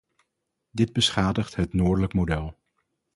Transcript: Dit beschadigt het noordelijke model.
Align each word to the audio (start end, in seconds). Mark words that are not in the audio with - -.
Dit 0.71 0.93
beschadigt 0.93 1.55
het 1.55 1.73
noordelijke 1.73 2.15
model. 2.15 2.57